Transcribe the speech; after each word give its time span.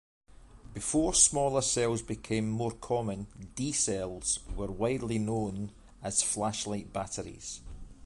Before 0.73 1.13
smaller 1.13 1.61
cells 1.61 2.01
became 2.01 2.49
more 2.49 2.71
common, 2.71 3.27
D 3.53 3.71
cells 3.71 4.39
were 4.55 4.65
widely 4.71 5.19
known 5.19 5.73
as 6.01 6.23
flashlight 6.23 6.91
batteries. 6.91 7.61